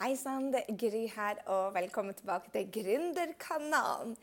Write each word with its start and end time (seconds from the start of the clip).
Hei 0.00 0.14
sann, 0.16 0.46
det 0.48 0.62
er 0.64 0.76
Gry 0.80 1.02
her, 1.12 1.42
og 1.52 1.74
velkommen 1.74 2.14
tilbake 2.16 2.48
til 2.54 2.70
Gründerkanalen. 2.72 4.14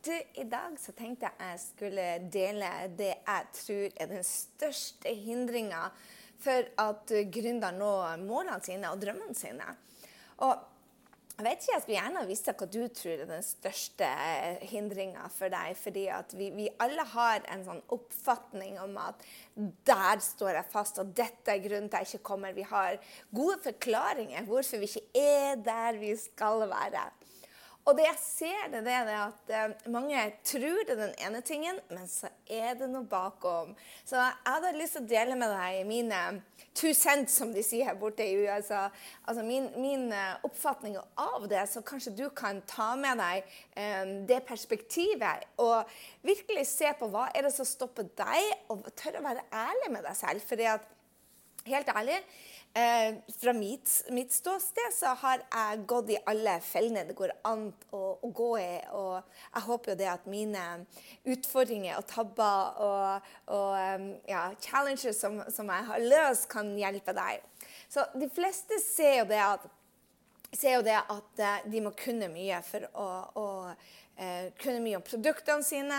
Du, 0.00 0.14
I 0.16 0.46
dag 0.48 0.78
så 0.80 0.94
tenkte 0.96 1.28
jeg 1.28 1.50
jeg 1.50 1.58
skulle 1.60 2.06
dele 2.32 2.70
det 2.96 3.10
jeg 3.10 3.50
tror 3.58 3.98
er 4.00 4.08
den 4.14 4.24
største 4.24 5.12
hindringa 5.12 5.82
for 6.40 6.70
at 6.86 7.12
gründer 7.34 7.76
når 7.76 8.16
målene 8.22 8.64
sine 8.64 8.88
og 8.88 9.02
drømmene 9.04 9.36
sine. 9.36 9.68
Og 10.40 10.56
jeg 11.36 11.44
vet 11.44 11.60
ikke, 11.60 11.72
jeg 11.74 11.82
skulle 11.82 11.96
gjerne 11.98 12.20
visst 12.30 12.46
hva 12.48 12.66
du 12.72 12.78
tror 12.96 13.12
er 13.12 13.28
den 13.28 13.42
største 13.44 14.06
hindringa 14.70 15.26
for 15.34 15.52
deg. 15.52 15.74
fordi 15.76 16.06
vi, 16.32 16.46
vi, 16.56 16.68
alle 16.80 17.04
har 17.12 17.44
en 17.52 17.64
sånn 17.66 17.82
oppfatning 17.92 18.78
om 18.80 18.96
at 19.02 19.20
der 19.84 20.22
står 20.24 20.56
jeg 20.56 20.70
fast, 20.72 21.02
og 21.02 21.12
dette 21.12 21.52
er 21.52 21.60
grunnen 21.60 21.90
til 21.92 22.00
jeg 22.00 22.14
ikke 22.14 22.28
kommer. 22.30 22.56
Vi 22.56 22.64
har 22.64 22.96
gode 23.28 23.58
forklaringer 23.66 24.48
hvorfor 24.48 24.80
vi 24.80 24.88
ikke 24.88 25.26
er 25.26 25.60
der 25.60 26.00
vi 26.00 26.14
skal 26.16 26.64
være. 26.72 27.04
Og 27.86 27.94
det 27.94 28.02
jeg 28.08 28.18
ser, 28.18 28.62
det, 28.72 28.80
det 28.82 28.94
er 28.98 29.08
at 29.14 29.50
uh, 29.54 29.90
mange 29.94 30.18
tror 30.42 30.80
det 30.88 30.96
er 30.96 31.02
den 31.04 31.12
ene 31.22 31.40
tingen, 31.46 31.76
men 31.94 32.08
så 32.10 32.32
er 32.50 32.74
det 32.80 32.88
noe 32.90 33.06
bakom. 33.06 33.76
Så 34.02 34.18
jeg 34.18 34.32
hadde 34.48 34.72
lyst 34.74 34.98
til 34.98 35.04
å 35.04 35.10
dele 35.12 35.36
med 35.38 35.54
deg 35.54 35.84
mine 35.86 36.22
two 36.74 36.90
cents, 36.90 37.36
som 37.38 37.52
de 37.54 37.62
sier 37.62 37.86
her 37.86 38.00
borte 38.00 38.26
i 38.26 38.40
USA. 38.42 38.88
Altså 39.22 39.44
min, 39.46 39.68
min 39.78 40.08
uh, 40.10 40.34
oppfatning 40.48 40.98
av 40.98 41.46
det, 41.46 41.62
så 41.70 41.84
kanskje 41.86 42.16
du 42.18 42.26
kan 42.34 42.58
ta 42.66 42.88
med 42.98 43.22
deg 43.22 43.54
um, 43.78 44.12
det 44.26 44.42
perspektivet. 44.50 45.46
Og 45.62 45.86
virkelig 46.26 46.66
se 46.72 46.90
på 46.98 47.06
hva 47.14 47.28
er 47.30 47.46
det 47.46 47.54
som 47.54 47.70
stopper 47.70 48.10
deg, 48.18 48.50
og 48.66 48.82
tørre 48.98 49.22
å 49.22 49.28
være 49.30 49.46
ærlig 49.54 49.94
med 49.94 50.02
deg 50.10 50.18
selv. 50.18 50.42
Fordi 50.50 50.66
at, 50.74 50.90
helt 51.70 51.94
ærlig 51.94 52.18
Eh, 52.76 53.14
fra 53.40 53.52
mitt, 53.52 54.04
mitt, 54.10 54.32
ståsted 54.32 54.92
så 54.92 55.14
har 55.16 55.40
jeg 55.40 55.84
gått 55.88 56.10
i 56.12 56.18
alle 56.28 56.58
fellene 56.60 57.06
det 57.08 57.14
går 57.16 57.30
an 57.48 57.70
å, 57.96 58.00
å, 58.20 58.28
gå 58.28 58.48
i. 58.60 58.74
Og 58.92 59.14
jeg 59.54 59.64
håper 59.64 59.92
jo 59.92 59.96
det 60.02 60.10
at 60.12 60.26
mine 60.28 60.64
utfordringer 61.24 61.96
og 61.96 62.04
tabber 62.10 62.82
og, 62.84 63.30
og 63.56 64.28
ja, 64.28 64.50
challenges 64.60 65.22
som, 65.22 65.40
som, 65.48 65.72
jeg 65.72 65.88
har 65.88 66.04
løst, 66.04 66.50
kan 66.52 66.68
hjelpe 66.76 67.16
deg. 67.16 67.48
Så 67.88 68.04
de 68.12 68.28
fleste 68.28 68.76
ser 68.84 69.22
jo 69.22 69.30
det 69.32 69.40
at, 69.40 69.64
jo 70.60 70.84
det 70.84 71.00
at 71.00 71.44
eh, 71.48 71.70
de 71.72 71.84
må 71.86 71.96
kunne 71.96 72.28
mye 72.34 72.60
for 72.66 72.84
å, 72.92 73.08
å 73.40 73.46
Eh, 74.16 74.46
kunne 74.56 74.80
mye 74.80 74.96
om 74.96 75.02
produktene 75.04 75.64
sine. 75.64 75.96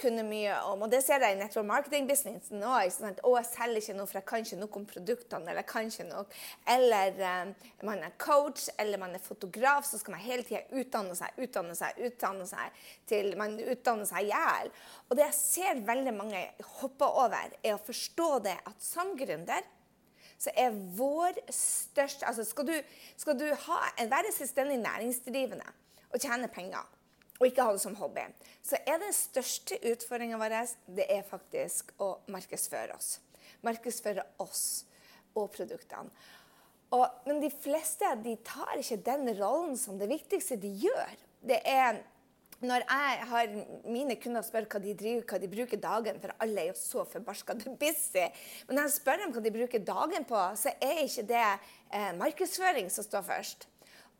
kunne 0.00 0.22
mye 0.24 0.54
om, 0.64 0.82
og 0.82 0.90
Det 0.90 1.02
ser 1.04 1.20
jeg 1.20 1.36
i 1.36 1.38
network 1.38 1.66
marketing-businessen 1.68 2.62
òg. 2.64 2.94
Å, 3.20 3.32
jeg 3.36 3.48
selger 3.50 3.82
ikke 3.82 3.96
noe, 3.98 4.06
for 4.08 4.18
jeg 4.18 4.26
kan 4.30 4.46
ikke 4.46 4.60
noe 4.62 4.78
om 4.80 4.86
produktene. 4.88 5.50
Eller 5.52 5.66
kan 5.68 5.90
ikke 5.90 6.06
noe. 6.08 6.24
Eller 6.64 7.20
eh, 7.20 7.68
man 7.84 8.00
er 8.06 8.16
coach 8.16 8.70
eller 8.78 8.98
man 8.98 9.12
er 9.12 9.20
fotograf, 9.20 9.84
så 9.84 10.00
skal 10.00 10.16
man 10.16 10.24
hele 10.24 10.48
tida 10.48 10.64
utdanne 10.80 11.16
seg, 11.18 11.36
utdanne 11.44 11.76
seg, 11.76 12.00
utdanne 12.08 12.48
seg 12.48 12.82
til 13.10 13.34
man 13.36 13.58
utdanner 13.60 14.08
seg 14.08 14.24
i 14.24 14.32
hjel. 14.32 14.72
Og 15.10 15.18
det 15.18 15.26
jeg 15.26 15.40
ser 15.42 15.86
veldig 15.92 16.14
mange 16.16 16.44
hoppe 16.80 17.04
over, 17.04 17.52
er 17.60 17.76
å 17.76 17.84
forstå 17.84 18.30
det 18.48 18.56
at 18.64 18.80
som 18.80 19.12
gründer 19.18 19.74
så 20.38 20.52
er 20.54 20.70
vår 20.94 21.40
største 21.50 22.22
altså 22.28 22.44
Skal 22.46 22.68
du, 22.68 22.76
skal 23.18 23.34
du 23.40 23.48
ha, 23.50 23.78
være 23.98 24.30
selvstendig 24.32 24.78
næringsdrivende 24.78 25.66
og 26.14 26.22
tjene 26.22 26.46
penger 26.48 26.86
og 27.38 27.46
ikke 27.46 27.64
ha 27.64 27.74
det 27.74 27.82
som 27.82 27.96
hobby, 27.98 28.24
så 28.66 28.80
er 28.82 28.98
den 29.02 29.14
største 29.14 29.78
utfordringa 29.92 30.40
vår 30.40 30.56
det 30.96 31.06
er 31.12 31.26
faktisk 31.26 31.94
å 32.02 32.16
markedsføre 32.32 32.96
oss. 32.96 33.18
Markedsføre 33.66 34.26
oss 34.42 34.66
og 35.38 35.50
produktene. 35.54 36.10
Og, 36.94 37.04
men 37.28 37.42
de 37.42 37.50
fleste 37.52 38.10
de 38.24 38.34
tar 38.46 38.78
ikke 38.80 39.02
den 39.04 39.28
rollen 39.36 39.76
som 39.76 39.98
det 40.00 40.08
viktigste 40.08 40.56
de 40.60 40.70
gjør. 40.86 41.18
Det 41.44 41.60
er 41.68 42.00
når 42.58 42.82
jeg 42.88 43.26
har 43.30 43.50
mine 43.86 44.16
kunder 44.18 44.42
spør 44.42 44.64
hva 44.72 44.80
de 44.82 44.94
driver, 44.98 45.22
hva 45.30 45.38
de 45.38 45.50
bruker 45.50 45.78
dagen 45.78 46.16
For 46.18 46.34
alle 46.42 46.64
er 46.64 46.70
jo 46.72 46.78
så 46.78 47.04
forbarska 47.06 47.54
busy. 47.78 48.24
Men 48.66 48.80
når 48.80 48.88
jeg 48.88 48.94
spør 48.96 49.22
dem 49.22 49.34
hva 49.34 49.42
de 49.44 49.54
bruker 49.54 49.84
dagen 49.86 50.26
på, 50.26 50.40
så 50.58 50.74
er 50.82 51.04
ikke 51.04 51.26
det 51.28 51.44
eh, 51.44 52.10
markedsføring 52.18 52.90
som 52.90 53.06
står 53.06 53.26
først. 53.28 53.68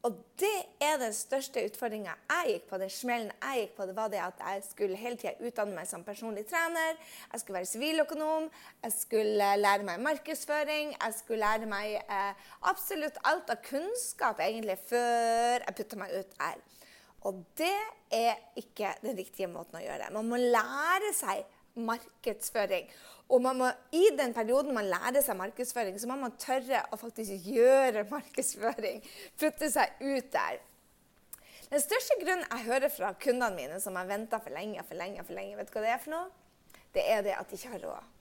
Og 0.06 0.14
det 0.38 0.58
er 0.84 0.94
den 1.00 1.14
største 1.16 1.64
utfordringa 1.66 2.12
jeg 2.30 2.52
gikk 2.52 2.68
på. 2.70 2.78
Den 2.78 2.92
smellen 2.92 3.32
jeg 3.42 3.64
gikk 3.64 3.72
på, 3.74 3.86
det 3.88 3.96
var 3.96 4.12
det 4.12 4.20
at 4.22 4.38
jeg 4.44 4.62
skulle 4.68 5.00
hele 5.00 5.18
tida 5.18 5.34
utdanne 5.42 5.74
meg 5.74 5.88
som 5.90 6.04
personlig 6.06 6.44
trener. 6.46 6.94
Jeg 7.32 7.42
skulle 7.42 7.58
være 7.58 7.70
siviløkonom. 7.72 8.46
Jeg 8.84 8.94
skulle 8.94 9.50
lære 9.58 9.88
meg 9.88 10.04
markedsføring. 10.06 10.94
Jeg 10.94 11.18
skulle 11.18 11.42
lære 11.42 11.66
meg 11.70 11.98
eh, 11.98 12.48
absolutt 12.70 13.18
alt 13.26 13.50
av 13.50 13.58
kunnskap 13.66 14.42
egentlig 14.46 14.78
før 14.86 15.66
jeg 15.66 15.78
putta 15.82 15.98
meg 15.98 16.14
ut 16.14 16.40
her. 16.44 16.62
Og 17.26 17.42
det 17.58 17.76
er 18.14 18.38
ikke 18.56 18.94
den 19.02 19.18
riktige 19.18 19.50
måten 19.50 19.80
å 19.80 19.82
gjøre 19.82 20.04
det. 20.06 20.14
Man 20.14 20.30
må 20.30 20.38
lære 20.38 21.10
seg 21.18 21.42
markedsføring. 21.78 22.86
Og 23.28 23.44
må, 23.44 23.68
i 23.92 24.06
den 24.16 24.32
perioden 24.32 24.72
man 24.72 24.88
lærer 24.88 25.20
seg 25.20 25.36
markedsføring, 25.36 25.98
så 26.00 26.08
må 26.08 26.16
man 26.16 26.36
tørre 26.40 26.80
å 26.92 26.96
faktisk 26.96 27.50
gjøre 27.52 28.06
markedsføring. 28.08 29.02
Putte 29.40 29.68
seg 29.72 30.00
ut 30.00 30.30
der. 30.32 30.62
Den 31.68 31.82
største 31.84 32.16
grunnen 32.22 32.46
jeg 32.48 32.64
hører 32.64 32.88
fra 32.88 33.12
kundene 33.20 33.52
mine 33.52 33.80
som 33.84 33.98
har 34.00 34.08
venta 34.08 34.40
for 34.40 34.54
lenge, 34.56 34.80
for 34.88 34.96
lenge, 34.96 35.24
for 35.28 35.36
lenge, 35.36 35.58
vet 35.58 35.68
du 35.68 35.76
hva 35.76 35.84
det 35.84 35.90
er 35.92 36.00
for 36.00 36.14
noe? 36.14 36.30
Det 36.94 37.04
er 37.04 37.26
det 37.26 37.34
at 37.36 37.50
de 37.50 37.58
ikke 37.58 37.74
har 37.74 37.84
råd. 37.84 38.14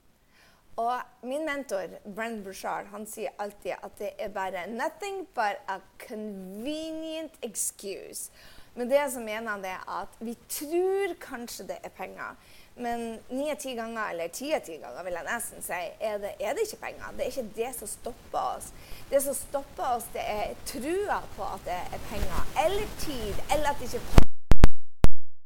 Og 0.77 1.25
min 1.25 1.45
mentor, 1.47 1.95
Brenn 2.03 2.43
Bouchard 2.45 2.91
han 2.91 3.07
sier 3.09 3.33
alltid 3.41 3.79
at 3.79 3.95
det 3.97 4.11
er 4.19 4.29
bare 4.29 4.67
'nothing 4.67 5.25
but 5.33 5.63
a 5.67 5.79
convenient 5.97 7.33
excuse'. 7.41 8.29
Men 8.75 8.89
det 8.89 9.11
som 9.11 9.23
mener 9.23 9.49
han 9.51 9.63
det 9.63 9.77
at 9.87 10.19
vi 10.19 10.35
tror 10.49 11.15
kanskje 11.21 11.67
det 11.67 11.77
er 11.83 11.89
penger. 11.89 12.35
Men 12.79 13.19
ni 13.29 13.47
av 13.51 13.55
ti 13.57 13.73
ganger, 13.75 14.11
eller 14.11 14.27
ti 14.27 14.51
av 14.53 14.61
ti 14.65 14.75
ganger, 14.77 15.01
vil 15.07 15.15
jeg 15.17 15.25
nesten 15.25 15.63
si, 15.65 15.77
er 16.09 16.19
det, 16.21 16.35
er 16.37 16.53
det, 16.53 16.67
ikke 16.67 16.81
penger. 16.83 17.15
Det 17.17 17.25
er 17.25 17.31
ikke 17.31 17.55
det 17.55 17.69
som 17.73 17.89
stopper 17.89 18.39
oss. 18.57 18.67
Det 19.09 19.21
som 19.25 19.37
stopper 19.37 19.95
oss, 19.95 20.05
det 20.13 20.25
er 20.29 20.53
trua 20.69 21.17
på 21.33 21.47
at 21.47 21.65
det 21.65 21.77
er 21.97 22.03
penger. 22.11 22.51
Eller 22.65 22.91
tid. 23.01 23.41
Eller 23.55 23.71
at 23.71 23.81
det 23.81 23.89
ikke 23.89 24.03
passer 24.11 24.27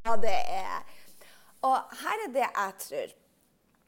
hva 0.01 0.17
det 0.19 0.37
er. 0.57 0.97
Og 1.69 1.95
her 2.01 2.25
er 2.25 2.33
det 2.35 2.43
jeg 2.47 2.75
tror. 2.85 3.13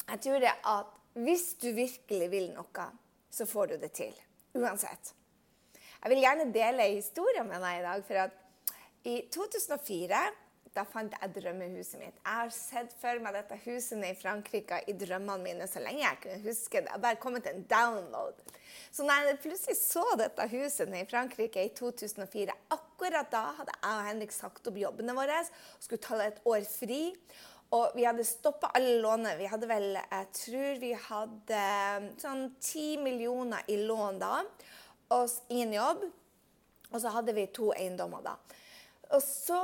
Jeg 0.04 0.22
tror 0.28 0.40
det 0.44 0.54
at 0.76 1.00
hvis 1.26 1.46
du 1.62 1.68
virkelig 1.76 2.30
vil 2.32 2.48
noe, 2.54 2.88
så 3.34 3.48
får 3.50 3.74
du 3.74 3.76
det 3.82 3.92
til. 3.98 4.14
Uansett. 4.56 5.14
Jeg 6.04 6.12
vil 6.12 6.24
gjerne 6.24 6.48
dele 6.54 6.88
historien 6.96 7.48
med 7.50 7.64
deg 7.64 7.80
i 7.80 7.86
dag. 7.86 8.08
For 8.08 8.24
at 8.24 8.40
i 9.10 9.20
2004 9.34 10.24
da 10.74 10.84
fant 10.90 11.14
jeg 11.14 11.34
drømmehuset 11.36 12.00
mitt. 12.02 12.18
Jeg 12.18 12.40
har 12.40 12.52
sett 12.54 12.94
for 13.02 13.22
meg 13.22 13.36
dette 13.38 13.60
huset 13.66 14.02
i 14.08 14.14
Frankrike 14.18 14.82
i 14.90 14.96
drømmene 14.98 15.46
mine 15.46 15.68
så 15.70 15.84
lenge 15.84 16.02
jeg 16.02 16.22
kunne 16.24 16.42
huske 16.48 16.80
det. 16.80 16.88
Jeg 16.90 16.96
har 16.96 17.04
bare 17.04 17.22
kommet 17.22 17.46
til 17.46 17.56
en 17.58 17.66
download. 17.70 18.40
Så 18.94 19.06
når 19.06 19.30
jeg 19.30 19.40
plutselig 19.44 19.78
så 19.78 20.04
dette 20.18 20.48
huset 20.50 20.96
i 20.98 21.06
Frankrike 21.10 21.66
i 21.66 21.74
2004, 21.78 22.58
akkurat 22.74 23.30
da 23.34 23.44
hadde 23.60 23.76
jeg 23.78 23.90
og 23.92 24.08
Henrik 24.10 24.34
sagt 24.34 24.70
opp 24.70 24.80
jobbene 24.82 25.16
våre 25.18 25.42
og 25.46 25.86
skulle 25.86 26.04
ta 26.04 26.20
et 26.26 26.42
år 26.50 26.66
fri. 26.70 27.02
Og 27.74 27.94
vi 27.98 28.06
hadde 28.06 28.26
stoppa 28.26 28.70
alle 28.78 29.00
lånene. 29.02 29.38
Vi 29.40 29.50
hadde 29.50 29.70
vel, 29.70 29.96
jeg 29.98 30.28
tror 30.38 30.82
vi 30.82 30.92
hadde 31.08 31.62
sånn 32.22 32.44
ti 32.62 32.92
millioner 33.02 33.66
i 33.74 33.80
lån 33.82 34.20
da. 34.22 34.44
Og 35.14 35.54
ingen 35.54 35.74
jobb. 35.78 36.04
Og 36.94 37.02
så 37.02 37.14
hadde 37.16 37.34
vi 37.34 37.48
to 37.50 37.72
eiendommer 37.74 38.22
da. 38.26 38.36
Og 39.14 39.22
så 39.26 39.60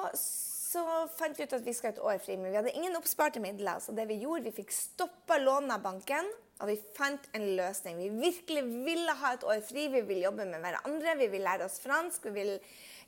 så 0.69 0.83
fant 1.17 1.39
vi 1.39 1.47
ut 1.47 1.53
at 1.55 1.65
vi 1.65 1.73
skal 1.73 1.95
et 1.95 2.01
år 2.05 2.19
fri, 2.21 2.35
men 2.37 2.51
vi 2.51 2.59
hadde 2.59 2.75
ingen 2.77 2.97
oppsparte 2.99 3.41
midler. 3.41 3.79
Så 3.81 3.95
det 3.97 4.05
vi 4.09 4.19
gjorde, 4.21 4.45
vi 4.45 4.59
fikk 4.59 4.73
stoppa 4.75 5.39
lånet 5.41 5.73
av 5.79 5.81
banken, 5.81 6.27
og 6.59 6.69
vi 6.69 6.75
fant 6.97 7.25
en 7.33 7.47
løsning. 7.57 7.97
Vi 8.03 8.09
virkelig 8.27 8.61
ville 8.85 9.15
ha 9.21 9.33
et 9.33 9.45
år 9.47 9.63
fri, 9.65 9.87
vi 9.89 10.03
ville 10.05 10.27
jobbe 10.27 10.45
med 10.45 10.61
hverandre, 10.61 11.15
vi 11.17 11.29
ville 11.31 11.47
lære 11.47 11.65
oss 11.65 11.79
fransk. 11.81 12.27
vi 12.27 12.35
ville 12.35 12.59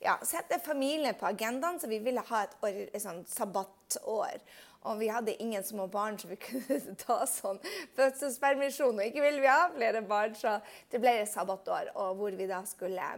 ja, 0.02 0.16
sette 0.26 0.58
familien 0.64 1.14
på 1.20 1.28
agendaen, 1.30 1.78
så 1.80 1.90
vi 1.92 2.00
ville 2.02 2.24
ha 2.32 2.44
et, 2.48 2.56
år, 2.66 2.80
et 2.88 3.04
sånn 3.04 3.22
sabbatår. 3.30 4.42
Og 4.90 4.98
vi 4.98 5.12
hadde 5.14 5.38
ingen 5.44 5.62
små 5.64 5.86
barn, 5.92 6.18
så 6.18 6.32
vi 6.32 6.40
kunne 6.48 6.96
ta 7.04 7.20
sånn 7.30 7.62
fødselspermisjon. 8.00 8.98
Og 8.98 9.12
ikke 9.12 9.28
ville 9.28 9.44
vi 9.44 9.52
ha 9.52 9.68
flere 9.76 10.02
barn, 10.02 10.34
så 10.40 10.58
det 10.90 11.04
ble 11.04 11.20
et 11.20 11.30
sabbatår, 11.30 11.94
og 11.94 12.18
hvor 12.18 12.42
vi 12.42 12.50
da 12.50 12.64
skulle 12.66 13.14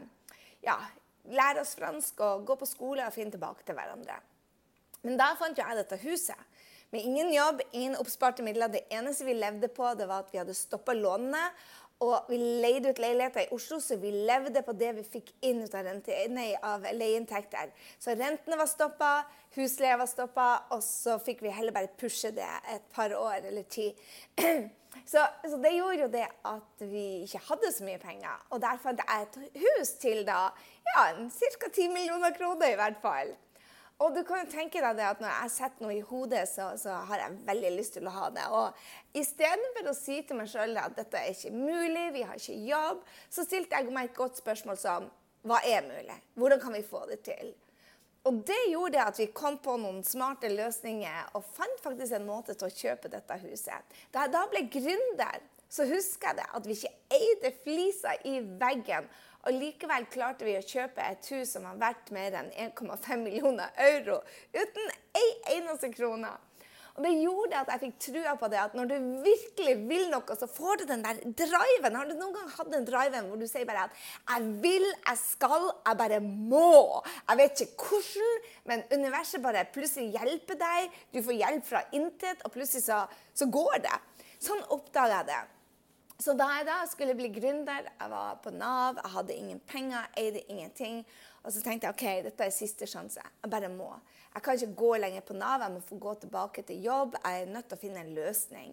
ja, 0.67 0.77
lære 1.31 1.63
oss 1.63 1.77
fransk 1.79 2.19
og 2.25 2.45
gå 2.51 2.59
på 2.59 2.67
skole 2.67 3.07
og 3.07 3.15
finne 3.15 3.31
tilbake 3.37 3.63
til 3.63 3.79
hverandre. 3.79 4.19
Men 5.03 5.19
da 5.19 5.33
fant 5.39 5.57
jo 5.57 5.65
jeg 5.65 5.79
dette 5.79 5.99
huset. 6.05 6.49
Med 6.93 7.01
ingen 7.01 7.31
jobb, 7.33 7.61
ingen 7.71 7.95
oppsparte 7.97 8.43
midler. 8.45 8.69
Det 8.69 8.85
eneste 8.93 9.25
vi 9.25 9.33
levde 9.33 9.69
på, 9.73 9.87
det 9.97 10.05
var 10.09 10.23
at 10.23 10.33
vi 10.33 10.39
hadde 10.39 10.53
stoppa 10.57 10.93
lånene. 10.93 11.41
Og 12.03 12.27
vi 12.27 12.37
leide 12.37 12.91
ut 12.91 12.99
leiligheter 12.99 13.45
i 13.45 13.55
Oslo, 13.55 13.79
så 13.79 13.95
vi 14.01 14.11
levde 14.27 14.63
på 14.65 14.75
det 14.75 14.91
vi 14.97 15.05
fikk 15.07 15.31
inn 15.45 15.61
av, 15.63 15.89
av 16.67 16.87
leieinntekter. 16.97 17.71
Så 18.01 18.15
rentene 18.17 18.57
var 18.59 18.67
stoppa, 18.67 19.11
husleia 19.55 19.97
var 20.01 20.09
stoppa, 20.11 20.47
og 20.75 20.83
så 20.83 21.15
fikk 21.23 21.43
vi 21.45 21.53
heller 21.53 21.75
bare 21.75 21.91
pushe 21.99 22.33
det 22.35 22.49
et 22.73 22.85
par 22.93 23.13
år 23.15 23.47
eller 23.49 23.67
ti. 23.69 23.91
Så, 25.09 25.17
så, 25.41 25.57
det 25.57 25.71
gjorde 25.73 26.03
jo 26.03 26.07
det 26.13 26.27
at 26.45 26.83
vi 26.85 27.23
ikke 27.25 27.39
hadde 27.47 27.71
så 27.73 27.81
mye 27.81 27.97
penger. 27.97 28.43
Og 28.53 28.59
der 28.61 28.77
fant 28.77 28.99
jeg 29.01 29.25
et 29.25 29.63
hus 29.63 29.89
til 29.97 30.21
da, 30.27 30.51
ja, 30.85 31.05
ca. 31.17 31.69
10 31.73 31.87
millioner 31.95 32.35
kroner 32.37 32.69
i 32.69 32.77
hvert 32.77 32.99
fall. 33.01 33.33
Og 34.01 34.15
du 34.15 34.23
kan 34.25 34.41
jo 34.41 34.51
tenke 34.51 34.81
deg 34.81 34.97
det 34.97 35.05
at 35.05 35.21
når 35.21 35.29
jeg 35.43 35.51
setter 35.53 35.85
noe 35.85 35.95
i 35.95 36.03
hodet, 36.03 36.43
så, 36.49 36.71
så 36.79 36.97
har 37.07 37.21
jeg 37.21 37.41
veldig 37.47 37.73
lyst 37.77 37.93
til 37.97 38.07
å 38.09 38.15
ha 38.15 38.29
det. 38.33 38.45
Og 38.51 39.19
istedenfor 39.21 39.91
å 39.91 39.95
si 39.97 40.21
til 40.25 40.39
meg 40.39 40.49
sjøl 40.51 40.75
at 40.81 40.95
dette 40.97 41.19
er 41.19 41.31
ikke 41.31 41.53
mulig, 41.53 42.07
vi 42.15 42.25
har 42.27 42.39
ikke 42.39 42.57
jobb, 42.67 43.03
så 43.31 43.45
stilte 43.45 43.79
jeg 43.79 43.93
meg 43.93 44.09
et 44.09 44.17
godt 44.17 44.41
spørsmål 44.41 44.79
som 44.81 45.11
hva 45.43 45.59
er 45.67 45.83
mulig? 45.85 46.17
Hvordan 46.39 46.61
kan 46.63 46.75
vi 46.75 46.83
få 46.87 47.03
det 47.09 47.19
til? 47.27 47.53
Og 48.23 48.37
det 48.47 48.59
gjorde 48.71 49.03
at 49.03 49.17
vi 49.19 49.25
kom 49.35 49.57
på 49.59 49.75
noen 49.81 49.99
smarte 50.07 50.47
løsninger 50.51 51.33
og 51.35 51.43
fant 51.55 51.81
faktisk 51.83 52.15
en 52.15 52.27
måte 52.27 52.55
til 52.55 52.69
å 52.69 52.75
kjøpe 52.75 53.11
dette 53.11 53.39
huset. 53.41 53.97
Da 54.15 54.23
jeg 54.23 54.31
da 54.35 54.43
ble 54.51 54.61
gründer, 54.71 55.43
så 55.73 55.87
husker 55.89 56.31
jeg 56.31 56.39
det 56.39 56.47
at 56.55 56.69
vi 56.69 56.77
ikke 56.77 57.17
eide 57.17 57.51
flisa 57.65 58.13
i 58.29 58.37
veggen. 58.61 59.09
Og 59.43 59.59
likevel 59.59 60.07
klarte 60.11 60.47
vi 60.47 60.55
å 60.55 60.63
kjøpe 60.63 61.03
et 61.03 61.27
hus 61.33 61.51
som 61.55 61.67
har 61.67 61.79
vært 61.81 62.13
mer 62.15 62.39
enn 62.39 62.51
1,5 62.69 63.19
millioner 63.19 63.73
euro 63.89 64.21
uten 64.55 64.91
ei 65.19 65.29
eneste 65.57 65.91
krone. 65.91 66.31
Og 66.93 67.01
det 67.01 67.11
gjorde 67.23 67.57
at 67.57 67.71
jeg 67.73 67.81
fikk 67.81 67.95
trua 68.05 68.35
på 68.37 68.47
det 68.53 68.59
at 68.61 68.75
når 68.77 68.91
du 68.91 68.95
virkelig 69.25 69.73
vil 69.89 70.03
noe, 70.11 70.35
så 70.37 70.45
får 70.45 70.83
du 70.83 70.83
den 70.91 71.01
der 71.01 71.21
driven. 71.25 71.97
Har 71.97 72.05
du 72.05 72.13
noen 72.13 72.35
gang 72.35 72.51
hatt 72.53 72.69
den 72.69 72.85
driven 72.85 73.31
hvor 73.31 73.41
du 73.41 73.47
sier 73.49 73.65
bare 73.65 73.87
at 73.87 73.95
'jeg 74.29 74.51
vil, 74.61 74.85
jeg 75.07 75.17
skal, 75.17 75.65
jeg 75.87 75.97
bare 75.97 76.19
må'. 76.21 77.01
Jeg 77.29 77.37
vet 77.37 77.65
ikke 77.65 77.89
hvordan, 77.89 78.37
men 78.69 78.85
universet 78.93 79.41
bare 79.41 79.65
plutselig 79.73 80.13
hjelper 80.13 80.59
deg. 80.61 80.93
Du 81.13 81.23
får 81.23 81.39
hjelp 81.41 81.65
fra 81.65 81.81
intet, 81.91 82.45
og 82.45 82.51
plutselig 82.51 82.85
så, 82.85 83.07
så 83.33 83.49
går 83.49 83.81
det. 83.89 83.97
Sånn 84.39 84.61
oppdaga 84.69 85.23
jeg 85.23 85.29
det. 85.33 85.41
Så 86.21 86.35
da 86.37 86.45
jeg 86.57 86.67
da 86.67 86.79
skulle 86.87 87.15
bli 87.17 87.31
gründer, 87.33 87.87
jeg 87.89 88.11
var 88.11 88.37
på 88.43 88.53
Nav, 88.53 88.99
jeg 89.01 89.13
hadde 89.15 89.37
ingen 89.37 89.61
penger, 89.67 90.05
eide 90.17 90.43
ingenting. 90.51 91.01
Og 91.43 91.51
så 91.51 91.63
tenkte 91.63 91.89
jeg 91.89 91.95
ok, 91.95 92.05
dette 92.29 92.45
er 92.45 92.53
siste 92.53 92.87
sjanse. 92.87 93.23
Jeg 93.41 93.51
bare 93.51 93.71
må. 93.71 93.89
Jeg 94.33 94.45
kan 94.45 94.59
ikke 94.59 94.77
gå 94.79 94.93
lenger 95.01 95.25
på 95.25 95.35
Nav, 95.37 95.65
jeg 95.65 95.73
må 95.73 95.81
få 95.83 95.97
gå 95.99 96.13
tilbake 96.21 96.63
til 96.67 96.85
jobb. 96.85 97.17
Jeg 97.23 97.41
er 97.41 97.51
nødt 97.51 97.67
til 97.69 97.77
å 97.77 97.81
finne 97.81 98.05
en 98.05 98.13
løsning. 98.15 98.71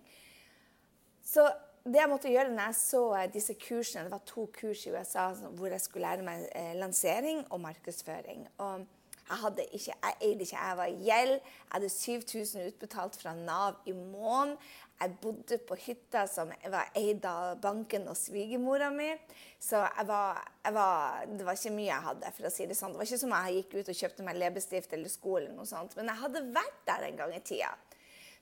Så 1.25 1.49
det 1.85 1.97
jeg 1.97 2.11
måtte 2.13 2.31
gjøre 2.31 2.53
når 2.53 2.67
jeg 2.69 2.79
så 2.81 3.03
eh, 3.17 3.29
disse 3.33 3.57
kursene, 3.61 4.05
det 4.07 4.13
var 4.13 4.25
to 4.29 4.47
kurs 4.53 4.85
i 4.85 4.93
USA 4.93 5.31
hvor 5.57 5.73
jeg 5.73 5.81
skulle 5.81 6.09
lære 6.09 6.27
meg 6.27 6.47
eh, 6.53 6.75
lansering 6.77 7.45
og 7.49 7.63
markedsføring. 7.65 8.47
Og 8.61 8.85
jeg, 9.31 9.39
hadde 9.45 9.67
ikke, 9.79 9.97
eide 10.21 10.45
ikke, 10.45 10.59
jeg 10.59 10.77
var 10.77 10.91
i 10.91 11.01
gjeld. 11.07 11.35
Jeg 11.41 11.73
hadde 11.73 11.91
7000 11.95 12.67
utbetalt 12.67 13.19
fra 13.21 13.35
Nav 13.35 13.79
i 13.87 13.93
måneden. 13.93 14.57
Jeg 15.01 15.15
bodde 15.23 15.57
på 15.65 15.77
hytta 15.81 16.27
som 16.29 16.51
var 16.69 16.91
eid 16.99 17.25
av 17.25 17.55
banken 17.63 18.05
og 18.11 18.19
svigermora 18.21 18.91
mi. 18.93 19.09
Så 19.57 19.79
jeg 19.81 20.05
var, 20.11 20.43
jeg 20.65 20.75
var, 20.77 21.23
det 21.31 21.47
var 21.47 21.57
ikke 21.57 21.73
mye 21.73 21.89
jeg 21.89 22.07
hadde. 22.09 22.33
for 22.37 22.49
å 22.49 22.51
si 22.53 22.67
Det 22.69 22.77
sånn. 22.77 22.93
Det 22.93 23.01
var 23.01 23.09
ikke 23.09 23.23
som 23.23 23.33
jeg 23.39 23.55
gikk 23.57 23.79
ut 23.79 23.93
og 23.95 24.01
kjøpte 24.03 24.27
meg 24.27 24.43
leppestift 24.43 24.93
eller 24.93 25.13
sko. 25.13 25.39
eller 25.39 25.55
noe 25.57 25.71
sånt. 25.71 25.97
Men 25.97 26.13
jeg 26.13 26.23
hadde 26.27 26.45
vært 26.53 26.85
der 26.91 27.07
en 27.09 27.23
gang 27.23 27.33
i 27.33 27.41
tida. 27.41 27.73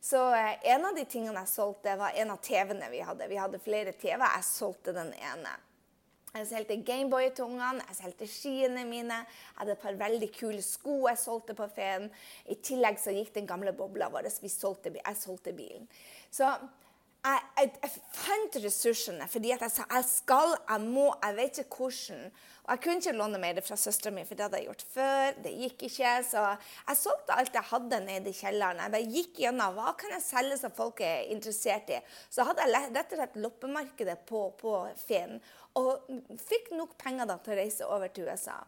Så 0.00 0.19
eh, 0.34 0.58
en 0.75 0.88
av 0.88 0.99
de 0.99 1.05
tingene 1.11 1.44
jeg 1.44 1.52
solgte, 1.52 1.94
var 1.99 2.19
en 2.19 2.34
av 2.34 2.43
TV-ene 2.43 2.91
vi 2.91 3.06
hadde. 3.06 3.31
Vi 3.31 3.38
hadde 3.38 3.62
flere 3.62 3.94
TV-er. 3.94 4.38
Jeg 4.41 4.50
solgte 4.50 4.94
den 4.96 5.14
ene. 5.14 5.55
Jeg 6.35 6.47
solgte 6.47 6.77
Gameboy 6.85 7.31
til 7.35 7.47
ungene, 7.47 7.85
jeg 7.89 7.97
solgte 7.97 8.27
skiene 8.29 8.85
mine. 8.89 9.23
Jeg 9.25 9.61
hadde 9.61 9.73
et 9.75 9.85
par 9.85 9.97
veldig 9.99 10.29
kule 10.37 10.61
sko 10.63 10.99
jeg 11.09 11.21
solgte 11.23 11.57
på 11.57 11.69
Feen. 11.73 12.11
I 12.53 12.59
tillegg 12.63 13.01
så 13.01 13.15
gikk 13.17 13.33
den 13.35 13.49
gamle 13.49 13.73
bobla 13.77 14.11
vår. 14.13 14.29
Vi 14.43 14.51
jeg 15.01 15.17
solgte 15.17 15.57
bilen. 15.57 15.89
Så 16.31 16.51
jeg, 17.29 17.41
jeg, 17.59 17.73
jeg, 17.83 18.05
fant 18.19 18.57
ressursene 18.63 19.27
fordi 19.31 19.51
jeg 19.53 19.73
sa 19.73 19.85
jeg 19.85 20.07
skal, 20.09 20.55
jeg 20.69 20.85
må, 20.87 21.11
jeg 21.23 21.37
vet 21.37 21.61
ikke 21.63 21.83
hvordan. 21.83 22.31
Og 22.69 22.75
jeg 22.75 22.83
kunne 22.85 23.01
ikke 23.01 23.13
låne 23.17 23.39
mer 23.41 23.61
fra 23.65 23.79
søstera 23.81 24.13
mi, 24.13 24.27
for 24.29 24.37
det 24.37 24.45
hadde 24.45 24.59
jeg 24.61 24.69
gjort 24.69 24.83
før. 24.93 25.39
Det 25.45 25.53
gikk 25.57 25.85
ikke. 25.89 26.11
Så 26.29 26.43
jeg 26.45 26.99
solgte 27.01 27.39
alt 27.41 27.55
jeg 27.57 27.69
hadde 27.71 28.01
nede 28.05 28.29
i 28.29 28.37
kjelleren. 28.37 28.83
Jeg 28.85 28.93
bare 28.93 29.15
gikk 29.15 29.41
gjennom 29.41 29.79
hva 29.79 29.95
kan 29.97 30.13
jeg 30.13 30.25
selge 30.27 30.59
som 30.61 30.75
folk 30.77 31.01
er 31.01 31.31
interessert 31.33 31.89
i. 31.97 32.03
Så 32.29 32.45
hadde 32.45 32.67
jeg 32.67 32.91
rett 32.93 33.15
og 33.17 33.23
slett 33.23 33.39
loppemarkedet 33.41 34.19
på, 34.29 34.43
på 34.61 34.75
Finn. 35.01 35.39
Og 35.81 36.13
fikk 36.45 36.75
nok 36.77 36.99
penger 37.01 37.31
da 37.31 37.39
til 37.41 37.57
å 37.57 37.59
reise 37.63 37.89
over 37.89 38.13
til 38.13 38.29
USA. 38.29 38.61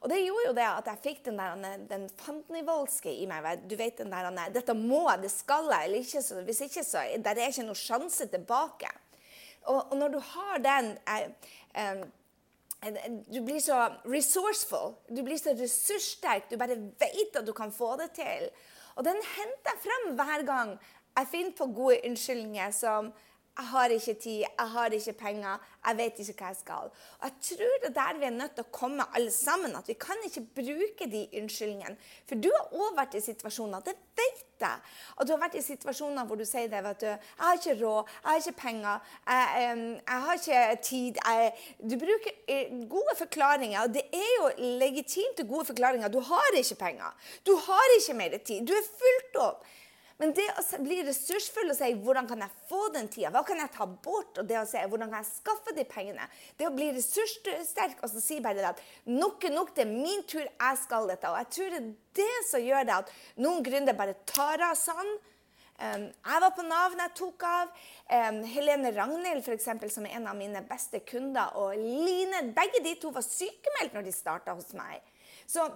Og 0.00 0.10
det 0.12 0.20
gjorde 0.22 0.46
jo 0.46 0.54
det 0.54 0.66
at 0.68 0.88
jeg 0.92 1.02
fikk 1.02 1.24
den, 1.26 1.40
der, 1.40 1.80
den 1.90 2.06
fandenivoldske 2.20 3.10
i 3.10 3.26
meg. 3.30 3.64
Du 3.66 3.74
vet 3.78 3.98
den 3.98 4.12
der, 4.12 4.30
Dette 4.54 4.76
må 4.78 5.02
jeg, 5.08 5.24
det 5.24 5.32
skal 5.34 5.70
jeg, 5.72 5.88
eller 5.88 6.04
ikke. 6.04 6.22
Så, 6.22 6.42
hvis 6.46 6.62
ikke, 6.68 6.84
så 6.86 7.02
der 7.24 7.34
er 7.34 7.50
ikke 7.50 7.66
noen 7.66 7.80
sjanse 7.80 8.28
tilbake. 8.30 8.92
Og, 9.66 9.80
og 9.80 9.96
når 9.98 10.14
du 10.14 10.20
har 10.32 10.62
den 10.62 10.94
jeg, 10.94 11.32
eh, 11.74 12.06
du 13.26 13.40
blir 13.42 13.58
så 13.58 13.88
resourceful. 14.06 14.94
Du 15.10 15.24
blir 15.26 15.38
så 15.40 15.50
ressurssterk. 15.58 16.46
Du 16.50 16.54
bare 16.60 16.78
vet 17.00 17.40
at 17.40 17.46
du 17.46 17.52
kan 17.52 17.74
få 17.74 17.96
det 17.98 18.12
til. 18.20 18.46
Og 18.94 19.06
den 19.06 19.18
henter 19.18 19.74
jeg 19.74 19.82
frem 19.82 20.14
hver 20.18 20.44
gang 20.46 20.76
jeg 21.18 21.30
finner 21.32 21.54
på 21.58 21.66
gode 21.74 21.98
unnskyldninger 22.06 22.70
som 22.74 23.10
jeg 23.58 23.66
har 23.66 23.88
ikke 23.90 24.14
tid, 24.14 24.38
jeg 24.38 24.68
har 24.72 24.86
ikke 24.94 25.12
penger, 25.12 25.62
jeg 25.86 25.96
vet 25.98 26.18
ikke 26.22 26.34
hva 26.38 26.50
jeg 26.52 26.58
skal. 26.60 26.90
Og 27.18 27.24
jeg 27.26 27.32
tror 27.48 27.78
det 27.82 27.88
er 27.88 27.94
der 27.96 28.18
vi 28.18 28.26
er 28.28 28.36
nødt 28.36 28.52
til 28.54 28.66
å 28.66 28.74
komme 28.76 29.06
alle 29.18 29.32
sammen. 29.34 29.74
At 29.74 29.88
vi 29.90 29.96
kan 29.98 30.20
ikke 30.26 30.44
bruke 30.60 31.08
de 31.10 31.24
unnskyldningene. 31.40 31.96
For 32.28 32.38
du 32.38 32.46
har 32.54 32.76
òg 32.78 32.94
vært 33.00 33.16
i 33.18 33.22
situasjoner, 33.24 33.82
det 33.82 33.96
vet 34.20 34.44
jeg. 34.62 34.84
Og 35.16 35.26
du 35.26 35.32
har 35.34 35.40
vært 35.42 35.56
i 35.58 35.64
situasjoner 35.64 36.28
hvor 36.28 36.38
du 36.38 36.44
sier 36.46 36.70
det, 36.70 36.84
vet 36.86 37.02
du. 37.02 37.08
Jeg 37.08 37.42
har 37.42 37.58
ikke 37.58 37.74
råd, 37.80 38.14
jeg 38.14 38.28
har 38.28 38.44
ikke 38.44 38.60
penger, 38.62 39.10
jeg, 39.32 39.74
jeg 39.96 40.22
har 40.28 40.40
ikke 40.40 40.62
tid. 40.90 41.20
Jeg, 41.24 41.50
du 41.82 41.96
bruker 42.04 42.38
eh, 42.54 42.78
gode 42.94 43.18
forklaringer. 43.24 43.80
og 43.82 43.98
Det 43.98 44.06
er 44.22 44.30
jo 44.36 44.70
legitimt 44.84 45.42
gode 45.50 45.66
forklaringer. 45.72 46.14
Du 46.14 46.20
har 46.30 46.62
ikke 46.62 46.78
penger. 46.86 47.28
Du 47.42 47.56
har 47.66 47.98
ikke 47.98 48.18
mer 48.22 48.38
tid. 48.38 48.62
Du 48.62 48.76
er 48.78 48.90
fullt 49.02 49.42
opp. 49.48 49.66
Men 50.18 50.32
det 50.34 50.48
å 50.50 50.62
bli 50.82 50.98
ressursfull 51.06 51.70
og 51.70 51.76
si 51.78 51.92
'hvordan 51.94 52.26
kan 52.26 52.40
jeg 52.42 52.50
få 52.68 52.88
den 52.92 53.06
tida', 53.08 53.30
hva 53.30 53.44
kan 53.46 53.60
jeg 53.62 53.70
ta 53.70 53.86
bort, 53.86 54.38
og 54.38 54.48
det 54.48 54.56
å 54.58 54.66
si 54.66 54.76
'hvordan 54.78 55.10
kan 55.10 55.22
jeg 55.22 55.30
skaffe 55.30 55.74
de 55.76 55.84
pengene', 55.84 56.28
det 56.58 56.66
å 56.66 56.74
bli 56.74 56.90
ressurssterk 56.90 58.02
og 58.02 58.10
så 58.10 58.20
si 58.20 58.40
bare 58.40 58.66
at 58.66 58.80
'nok 59.06 59.44
er 59.44 59.50
nok, 59.50 59.74
det 59.76 59.86
er 59.86 59.92
min 59.92 60.22
tur, 60.24 60.42
jeg 60.42 60.78
skal 60.78 61.06
dette'. 61.06 61.30
Og 61.30 61.38
jeg 61.38 61.50
tror 61.50 61.70
det 61.70 61.82
er 61.82 61.94
det 62.14 62.46
som 62.50 62.60
gjør 62.60 62.84
det 62.84 62.94
at 62.94 63.10
noen 63.36 63.62
gründere 63.62 63.96
bare 63.96 64.14
tar 64.26 64.60
av 64.60 64.74
sånn. 64.74 65.18
Um, 65.80 66.10
jeg 66.10 66.40
var 66.42 66.50
på 66.50 66.62
Nav 66.66 66.96
da 66.96 67.04
jeg 67.06 67.14
tok 67.14 67.42
av. 67.46 67.68
Um, 68.10 68.42
Helene 68.42 68.90
Ragnhild, 68.90 69.44
for 69.44 69.52
eksempel, 69.54 69.88
som 69.90 70.04
er 70.04 70.16
en 70.16 70.26
av 70.26 70.34
mine 70.34 70.60
beste 70.66 70.98
kunder, 71.06 71.54
og 71.54 71.76
Line, 71.76 72.52
begge 72.56 72.82
de 72.82 72.96
to 72.98 73.12
var 73.14 73.22
sykemeldt 73.22 73.94
når 73.94 74.02
de 74.02 74.12
starta 74.12 74.56
hos 74.58 74.72
meg. 74.74 74.98
Så 75.46 75.68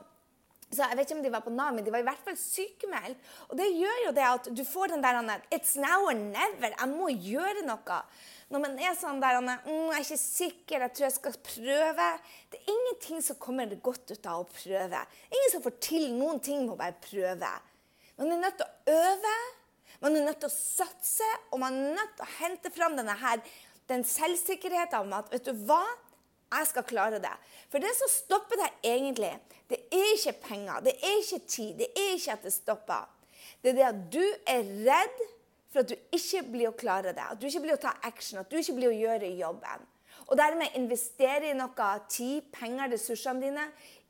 så 0.72 0.86
Jeg 0.88 0.96
vet 0.96 1.10
ikke 1.10 1.19
om 1.19 1.24
de 1.24 1.32
var 1.32 1.43
på 1.44 1.52
Nav, 1.52 1.74
men 1.76 1.84
de 1.84 1.93
var 1.93 2.00
i 2.00 2.06
hvert 2.06 2.20
fall 2.24 2.36
sykemeldt. 2.41 3.19
Og 3.50 3.58
det 3.60 3.67
gjør 3.76 3.98
jo 4.06 4.12
det 4.17 4.24
at 4.24 4.46
du 4.56 4.62
får 4.64 4.94
den 4.94 5.02
der 5.05 5.43
It's 5.52 5.74
now 5.76 6.06
or 6.08 6.17
never. 6.17 6.72
Jeg 6.72 6.88
må 6.88 7.10
gjøre 7.12 7.64
noe. 7.67 7.98
Når 8.52 8.62
man 8.64 8.79
er 8.81 8.96
sånn 8.96 9.20
der 9.20 9.38
mm, 9.41 9.67
Jeg 9.67 9.98
er 9.98 10.06
ikke 10.06 10.20
sikker, 10.20 10.84
jeg 10.86 10.94
tror 10.96 11.06
jeg 11.06 11.17
skal 11.19 11.36
prøve. 11.48 12.06
Det 12.52 12.60
er 12.60 12.72
ingenting 12.72 13.24
som 13.24 13.41
kommer 13.41 13.74
godt 13.84 14.14
ut 14.14 14.29
av 14.29 14.44
å 14.44 14.48
prøve. 14.48 15.02
Ingen 15.32 15.52
som 15.52 15.64
får 15.64 15.76
til 15.88 16.08
noen 16.17 16.41
ting 16.44 16.64
med 16.64 16.74
å 16.74 16.81
bare 16.81 16.96
prøve. 17.05 17.52
Man 18.17 18.32
er 18.32 18.41
nødt 18.44 18.56
til 18.60 18.69
å 18.69 18.96
øve, 18.96 19.36
man 20.00 20.17
er 20.17 20.24
nødt 20.26 20.41
til 20.41 20.50
å 20.50 20.56
satse, 20.56 21.29
og 21.50 21.60
man 21.62 21.76
er 21.76 22.00
nødt 22.00 22.17
til 22.17 22.24
å 22.24 22.32
hente 22.38 22.72
fram 22.72 22.96
denne 22.96 23.17
her, 23.20 23.44
den 23.93 24.05
selvsikkerheten 24.08 25.05
om 25.05 25.17
at 25.17 25.32
vet 25.32 25.48
du 25.48 25.64
hva? 25.69 25.82
Jeg 26.52 26.68
skal 26.68 26.84
klare 26.84 27.20
det. 27.22 27.32
For 27.72 27.80
det 27.80 27.92
som 27.96 28.10
stopper 28.12 28.60
deg 28.60 28.88
egentlig, 28.92 29.32
det 29.70 29.78
er 29.88 30.10
ikke 30.16 30.34
penger, 30.48 30.82
det 30.84 30.96
er 31.00 31.20
ikke 31.22 31.44
tid, 31.48 31.70
det 31.78 31.88
er 31.96 32.16
ikke 32.16 32.34
at 32.36 32.44
det 32.44 32.52
stopper. 32.52 33.06
Det 33.62 33.72
er 33.72 33.78
det 33.78 33.86
at 33.88 34.02
du 34.12 34.24
er 34.50 34.68
redd 34.88 35.22
for 35.72 35.80
at 35.80 35.88
du 35.88 35.96
ikke 36.12 36.42
blir 36.52 36.68
å 36.68 36.76
klare 36.76 37.14
det. 37.16 37.24
At 37.24 37.40
du 37.40 37.48
ikke 37.48 37.64
blir 37.64 37.78
å 37.78 37.82
ta 37.82 37.94
action, 38.04 38.42
at 38.42 38.52
du 38.52 38.58
ikke 38.60 38.76
blir 38.76 38.92
å 38.92 38.98
gjøre 38.98 39.32
jobben. 39.38 39.88
Og 40.28 40.36
dermed 40.38 40.76
investere 40.78 41.50
i 41.50 41.56
noe 41.56 41.88
tid, 42.12 42.44
penger, 42.52 42.92
ressursene 42.92 43.42
dine 43.42 43.66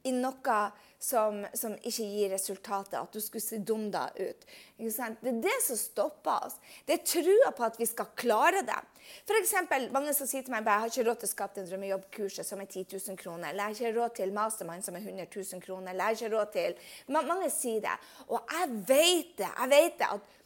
i 0.09 0.13
noe 0.15 0.57
som, 1.03 1.41
som, 1.55 1.75
ikke 1.83 2.07
gir 2.07 2.31
resultater. 2.31 3.01
At 3.01 3.15
du 3.15 3.21
skulle 3.23 3.43
se 3.43 3.59
dum 3.59 3.89
da 3.91 4.09
ut. 4.17 4.47
Det 4.79 4.89
er 4.89 5.39
det 5.43 5.55
som 5.67 5.79
stopper 5.79 6.49
oss. 6.49 6.59
Det 6.87 6.99
er 6.99 7.07
trua 7.07 7.53
på 7.57 7.67
at 7.67 7.79
vi 7.81 7.89
skal 7.91 8.11
klare 8.19 8.63
det. 8.67 8.81
For 9.27 9.39
eksempel, 9.39 9.89
mange 9.95 10.15
som 10.15 10.29
sier 10.31 10.45
til 10.47 10.55
meg 10.55 10.67
at 10.67 10.71
jeg 10.73 10.85
har 10.85 10.93
ikke 10.93 11.07
råd 11.09 11.23
til 11.23 11.31
å 11.31 11.33
skape 11.33 11.59
den 11.59 11.71
drømmejobbkurset 11.71 12.47
som 12.47 12.63
er 12.63 12.71
10 12.71 12.87
000 12.99 13.19
kroner. 13.19 13.51
Eller 13.51 13.65
jeg 13.65 13.71
har 13.71 13.79
ikke 13.79 13.97
råd 13.99 14.15
til 14.21 14.37
Mastermind 14.37 14.87
som 14.87 14.99
er 14.99 15.09
100 15.09 15.27
000 15.35 15.65
kroner. 15.65 15.91
Eller 15.91 16.05
jeg 16.05 16.13
har 16.13 16.21
ikke 16.21 16.37
råd 16.37 16.55
til 16.59 17.19
Mange 17.19 17.51
sier 17.51 17.83
det. 17.83 17.97
Og 18.29 18.55
jeg 18.55 18.71
vet 18.93 19.35
det. 19.43 19.51
Jeg 19.51 19.75
vet 19.75 19.99
det. 19.99 20.13
at 20.19 20.39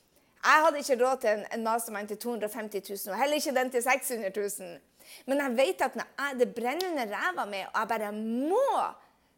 jeg 0.46 0.62
hadde 0.62 0.78
ikke 0.78 0.96
råd 1.00 1.22
til 1.22 1.44
en, 1.52 1.64
mastermind 1.64 2.08
til 2.08 2.18
250 2.22 2.90
000, 2.90 3.14
og 3.14 3.18
heller 3.20 3.40
ikke 3.40 3.54
den 3.56 3.70
til 3.70 3.82
600 3.82 4.30
000. 4.36 4.76
Men 5.26 5.40
jeg 5.42 5.56
vet 5.56 5.82
at 5.82 5.96
når 5.98 6.06
jeg, 6.18 6.38
det 6.40 6.54
brenner 6.54 6.90
under 6.90 7.10
ræva 7.10 7.46
mi, 7.50 7.62
og 7.66 7.80
jeg 7.80 7.88
bare 7.88 8.12
må 8.12 8.68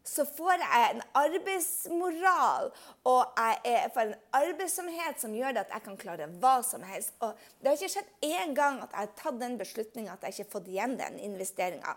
så 0.08 0.24
får 0.26 0.62
jeg 0.62 0.84
en 0.88 1.02
arbeidsmoral 1.20 2.70
og 3.08 3.40
jeg 3.40 3.90
får 3.94 4.04
en 4.06 4.14
arbeidsomhet 4.40 5.20
som 5.20 5.34
gjør 5.36 5.60
at 5.62 5.72
jeg 5.74 5.84
kan 5.84 5.98
klare 6.00 6.28
hva 6.42 6.58
som 6.66 6.84
helst. 6.88 7.14
Og 7.24 7.36
det 7.60 7.70
har 7.70 7.78
ikke 7.78 7.94
skjedd 7.96 8.28
én 8.28 8.54
gang 8.56 8.80
at 8.82 8.94
jeg 8.94 9.04
har 9.04 9.14
tatt 9.20 9.40
den 9.40 9.58
beslutninga 9.60 10.14
at 10.14 10.26
jeg 10.26 10.36
ikke 10.36 10.46
har 10.46 10.54
fått 10.56 10.70
igjen 10.72 10.96
den 11.00 11.18
investeringa. 11.30 11.96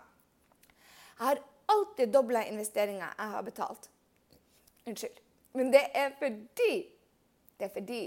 Jeg 1.18 1.26
har 1.26 1.42
alltid 1.72 2.12
dobla 2.12 2.44
investeringa 2.50 3.12
jeg 3.16 3.36
har 3.36 3.46
betalt. 3.46 3.88
Unnskyld. 4.86 5.22
Men 5.58 5.72
det 5.72 5.84
er 5.94 6.12
fordi 6.18 6.74
det 7.58 7.68
er 7.68 7.74
fordi 7.74 8.02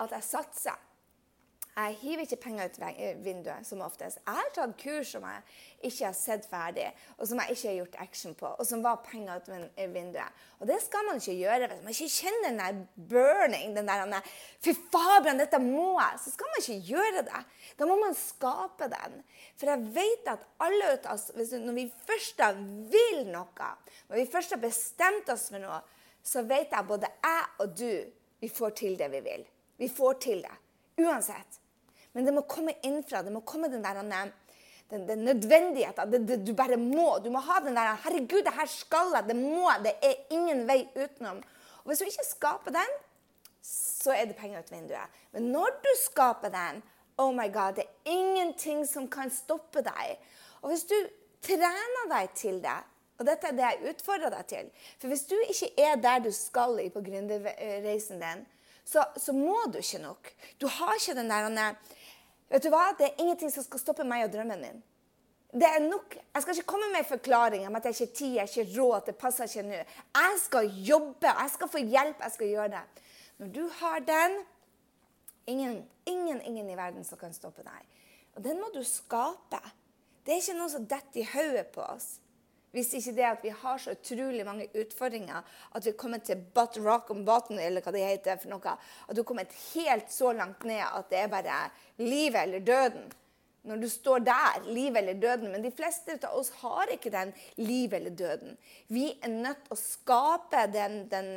at 0.00 0.12
jeg 0.12 0.24
satser. 0.24 0.85
Jeg 1.76 1.96
hiver 2.00 2.22
ikke 2.24 2.36
penger 2.40 2.70
ut 2.70 2.78
vinduet 3.20 3.66
som 3.68 3.82
oftest. 3.84 4.16
Jeg 4.24 4.32
har 4.38 4.46
tatt 4.56 4.70
kurs 4.80 5.10
som 5.12 5.24
jeg 5.28 5.42
ikke 5.84 6.06
har 6.06 6.14
sett 6.16 6.46
ferdig, 6.48 6.86
og 7.18 7.28
som 7.28 7.42
jeg 7.42 7.52
ikke 7.52 7.68
har 7.68 7.74
gjort 7.76 7.98
action 8.00 8.36
på, 8.38 8.48
og 8.48 8.64
som 8.64 8.84
var 8.84 9.02
penger 9.04 9.42
ut 9.42 9.50
vinduet. 9.92 10.38
Og 10.56 10.70
det 10.70 10.78
skal 10.80 11.04
man 11.04 11.20
ikke 11.20 11.34
gjøre 11.36 11.68
hvis 11.68 11.82
man 11.84 11.92
ikke 11.92 12.14
kjenner 12.14 12.46
den 12.46 12.62
der 12.62 12.78
burning, 13.10 13.74
den 13.76 13.90
der 13.90 14.32
Fy 14.64 14.72
faen, 14.94 15.42
dette 15.42 15.60
må 15.60 15.98
jeg! 15.98 16.22
Så 16.24 16.32
skal 16.32 16.48
man 16.48 16.62
ikke 16.62 16.94
gjøre 16.94 17.24
det. 17.28 17.42
Da 17.76 17.90
må 17.90 17.98
man 18.00 18.16
skape 18.16 18.88
den. 18.94 19.20
For 19.60 19.74
jeg 19.74 19.92
vet 19.98 20.32
at 20.32 20.48
alle 20.64 20.94
ut 20.94 21.10
av 21.10 21.18
oss, 21.18 21.52
når 21.52 21.76
vi 21.76 21.86
først 22.08 22.40
vil 22.94 23.20
noe, 23.28 23.68
når 24.08 24.22
vi 24.22 24.26
først 24.32 24.56
har 24.56 24.64
bestemt 24.64 25.28
oss 25.36 25.50
for 25.52 25.60
noe, 25.60 25.82
så 26.24 26.40
vet 26.48 26.72
jeg 26.72 26.88
både 26.88 27.12
jeg 27.20 27.44
og 27.60 27.76
du 27.76 27.92
vi 28.40 28.48
får 28.48 28.74
til 28.80 28.96
det 28.96 29.12
vi 29.12 29.20
vil. 29.28 29.46
Vi 29.76 29.92
får 29.92 30.18
til 30.24 30.40
det. 30.44 30.56
Uansett. 31.04 31.60
Men 32.16 32.24
det 32.24 32.32
må 32.32 32.46
komme 32.48 32.72
innfra. 32.88 33.20
Det 33.22 33.32
må 33.32 33.42
komme 33.44 33.68
den 33.68 33.84
der 33.84 34.00
den, 34.90 35.02
den 35.08 35.24
nødvendigheten. 35.26 36.12
Det, 36.12 36.22
det, 36.28 36.38
du 36.46 36.54
bare 36.56 36.78
må. 36.80 37.18
Du 37.20 37.28
må 37.30 37.42
ha 37.44 37.60
den 37.60 37.76
der 37.76 37.96
'Herregud, 37.96 38.42
det 38.46 38.54
her 38.56 38.66
skal 38.66 39.12
jeg. 39.14 39.28
Det 39.28 39.36
må 39.36 39.70
Det 39.84 39.92
er 40.02 40.14
ingen 40.30 40.66
vei 40.68 40.88
utenom.' 40.96 41.42
Og 41.84 41.90
Hvis 41.90 41.98
du 41.98 42.04
ikke 42.04 42.24
skaper 42.30 42.70
den, 42.70 42.96
så 43.62 44.12
er 44.12 44.24
det 44.24 44.36
penger 44.36 44.58
ut 44.58 44.72
vinduet. 44.72 45.10
Men 45.32 45.42
når 45.42 45.78
du 45.84 45.92
skaper 46.04 46.48
den, 46.48 46.82
oh 47.18 47.34
my 47.34 47.52
God, 47.52 47.76
det 47.76 47.84
er 47.84 48.10
ingenting 48.10 48.86
som 48.86 49.10
kan 49.10 49.30
stoppe 49.30 49.82
deg. 49.82 50.18
Og 50.62 50.70
hvis 50.70 50.84
du 50.84 50.96
trener 51.42 52.08
deg 52.10 52.30
til 52.34 52.62
det, 52.62 52.78
og 53.18 53.26
dette 53.26 53.48
er 53.48 53.56
det 53.56 53.64
jeg 53.64 53.94
utfordrer 53.94 54.34
deg 54.34 54.48
til 54.50 54.66
For 55.00 55.08
hvis 55.08 55.24
du 55.30 55.36
ikke 55.48 55.70
er 55.80 55.96
der 55.96 56.18
du 56.26 56.30
skal 56.32 56.78
på 56.92 57.00
gründerreisen 57.00 58.20
din, 58.20 58.44
så, 58.86 59.02
så, 59.16 59.32
må 59.32 59.56
du 59.72 59.78
ikke 59.78 59.98
nok. 59.98 60.28
Du 60.60 60.68
har 60.70 60.94
ikke 60.94 61.16
den 61.18 61.30
der 61.30 61.74
Vet 62.50 62.62
du 62.62 62.70
hva? 62.70 62.90
Det 62.98 63.08
er 63.08 63.22
ingenting 63.22 63.50
som 63.52 63.64
skal 63.66 63.82
stoppe 63.82 64.06
meg 64.06 64.26
og 64.26 64.34
drømmen 64.34 64.62
min. 64.62 64.82
Det 65.56 65.66
er 65.66 65.82
nok. 65.86 66.16
Jeg 66.34 66.42
skal 66.42 66.56
ikke 66.56 66.72
komme 66.72 66.90
med 66.92 67.08
forklaringer 67.08 67.70
om 67.70 67.78
at 67.78 67.86
jeg 67.86 67.94
ikke 67.94 68.06
har 68.06 68.16
tid, 68.18 68.34
jeg 68.34 68.42
har 68.42 68.52
ikke 68.52 68.80
råd, 68.80 69.00
det 69.06 69.16
passer 69.16 69.48
ikke 69.48 69.64
nå. 69.66 69.80
Jeg 70.18 70.40
skal 70.42 70.70
jobbe, 70.90 71.30
jeg 71.30 71.52
skal 71.54 71.72
få 71.72 71.82
hjelp, 71.82 72.22
jeg 72.22 72.34
skal 72.34 72.52
gjøre 72.52 72.68
det. 72.74 72.84
Når 73.38 73.52
du 73.54 73.62
har 73.80 73.98
den 73.98 74.36
ingen, 75.46 75.88
ingen, 76.06 76.40
ingen 76.40 76.70
i 76.70 76.76
verden 76.76 77.04
som 77.04 77.18
kan 77.18 77.34
stoppe 77.34 77.64
deg. 77.66 77.98
Og 78.36 78.44
den 78.44 78.60
må 78.60 78.70
du 78.74 78.82
skape. 78.84 79.60
Det 80.26 80.34
er 80.34 80.42
ikke 80.42 80.58
noe 80.58 80.72
som 80.72 80.86
detter 80.88 81.22
i 81.22 81.28
hodet 81.32 81.66
på 81.72 81.84
oss. 81.86 82.16
Hvis 82.76 82.92
ikke 82.98 83.14
det 83.16 83.24
at 83.24 83.44
vi 83.44 83.52
har 83.56 83.78
så 83.80 83.94
utrolig 83.96 84.44
mange 84.44 84.66
utfordringer 84.76 85.44
at 85.72 85.86
vi 85.86 85.94
kommer 85.96 86.20
til 86.20 86.42
butt 86.54 86.76
rock 86.84 87.10
on 87.14 87.24
bottom, 87.24 87.56
eller 87.58 87.80
hva 87.80 87.94
det 87.94 88.04
heter 88.04 88.40
for 88.42 88.52
noe, 88.52 88.74
at 89.08 89.16
du 89.16 89.22
er 89.22 89.28
kommet 89.28 89.54
helt 89.72 90.12
så 90.12 90.34
langt 90.36 90.66
ned 90.68 90.82
at 90.84 91.08
det 91.08 91.22
er 91.22 91.32
bare 91.32 91.60
livet 92.02 92.42
eller 92.42 92.66
døden. 92.66 93.06
Når 93.66 93.80
du 93.82 93.88
står 93.90 94.18
der, 94.22 94.60
livet 94.68 95.00
eller 95.00 95.16
døden. 95.18 95.50
Men 95.50 95.64
de 95.64 95.72
fleste 95.74 96.14
av 96.20 96.36
oss 96.38 96.52
har 96.60 96.92
ikke 96.94 97.10
den 97.10 97.32
livet 97.58 97.98
eller 97.98 98.14
døden. 98.14 98.58
Vi 98.94 99.08
er 99.18 99.32
nødt 99.32 99.64
til 99.64 99.74
å 99.74 99.80
skape 99.80 100.68
den, 100.70 101.00
den, 101.10 101.32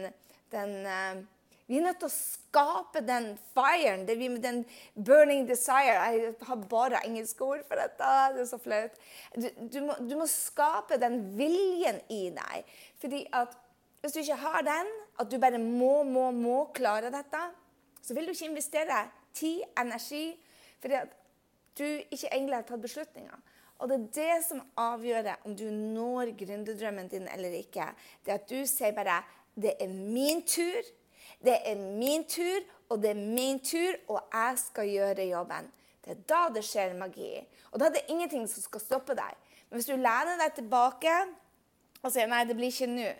den 0.53 0.75
uh, 0.86 1.24
vi 1.69 1.77
er 1.77 1.83
nødt 1.85 1.99
til 2.01 2.09
å 2.09 2.15
skape 2.15 3.03
den 3.05 3.27
firen, 3.53 4.07
den 4.09 4.63
burning 4.97 5.43
desire. 5.45 5.99
Jeg 6.09 6.31
har 6.47 6.63
bare 6.71 7.03
engelske 7.05 7.45
ord 7.45 7.61
for 7.67 7.77
dette. 7.77 8.07
Det 8.33 8.41
er 8.41 8.47
så 8.49 8.57
flaut. 8.57 8.95
Du, 9.35 9.45
du, 9.45 9.77
du, 10.01 10.15
må, 10.17 10.25
skape 10.25 10.97
den 10.97 11.19
viljen 11.38 12.01
i 12.09 12.31
deg. 12.33 12.73
Fordi 12.97 13.21
at 13.38 13.53
hvis 14.01 14.15
du 14.15 14.21
ikke 14.23 14.39
har 14.41 14.65
den, 14.65 14.89
at 15.21 15.29
du 15.29 15.38
bare 15.38 15.61
må, 15.61 16.01
må, 16.09 16.31
må 16.33 16.57
klare 16.73 17.13
dette, 17.13 17.45
så 18.01 18.17
vil 18.17 18.25
du 18.25 18.33
ikke 18.33 18.49
investere 18.49 19.03
tid, 19.38 19.61
energi, 19.77 20.25
fordi 20.81 20.97
at 21.03 21.13
du 21.77 21.85
ikke 21.85 22.31
egentlig 22.31 22.57
har 22.57 22.65
tatt 22.65 22.81
beslutninger. 22.81 23.41
Og 23.77 23.91
det 23.91 23.99
er 23.99 24.13
det 24.17 24.45
som 24.47 24.65
avgjør 24.89 25.35
om 25.45 25.53
du 25.53 25.67
når 25.69 26.33
gründerdrømmen 26.39 27.13
din 27.13 27.29
eller 27.29 27.61
ikke. 27.61 27.91
Det 28.25 28.39
at 28.41 28.49
du 28.49 28.65
sier 28.65 28.97
bare 28.97 29.21
'Det 29.53 29.73
er 29.79 29.88
min 29.88 30.41
tur'. 30.41 30.95
Det 31.46 31.55
er 31.65 31.75
min 31.75 32.25
tur, 32.27 32.65
og 32.89 33.01
det 33.01 33.13
er 33.13 33.22
min 33.22 33.60
tur, 33.63 33.96
og 34.08 34.19
jeg 34.34 34.58
skal 34.60 34.89
gjøre 34.89 35.29
jobben. 35.29 35.69
Det 36.03 36.15
er 36.15 36.25
da 36.27 36.41
det 36.53 36.65
skjer 36.65 36.98
magi. 37.00 37.31
Og 37.72 37.79
da 37.79 37.88
er 37.88 37.96
det 37.96 38.08
ingenting 38.10 38.48
som 38.50 38.63
skal 38.63 38.84
stoppe 38.84 39.15
deg. 39.15 39.38
Men 39.69 39.79
hvis 39.79 39.89
du 39.89 39.96
lener 39.96 40.39
deg 40.39 40.55
tilbake 40.58 41.15
og 42.01 42.12
sier 42.12 42.27
'nei, 42.27 42.46
det 42.48 42.55
blir 42.55 42.72
ikke 42.72 42.88
nå', 42.88 43.15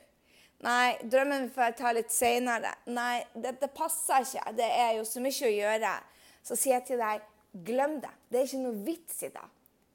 Nei, 0.60 0.98
drømmen 1.08 1.46
får 1.56 1.70
jeg 1.70 1.76
ta 1.80 1.92
litt 1.96 2.12
seinere. 2.12 2.74
Nei, 2.92 3.24
dette 3.36 3.70
passer 3.72 4.26
ikke. 4.26 4.52
Det 4.58 4.68
er 4.68 4.98
jo 4.98 5.06
så 5.08 5.22
mye 5.24 5.48
å 5.48 5.54
gjøre. 5.56 5.94
Så 6.44 6.58
sier 6.60 6.76
jeg 6.76 6.86
til 6.90 7.00
deg, 7.00 7.22
glem 7.70 8.02
det. 8.04 8.12
Det 8.28 8.42
er 8.42 8.50
ikke 8.50 8.66
noe 8.66 8.84
vits 8.84 9.24
i 9.24 9.30
det. 9.32 9.46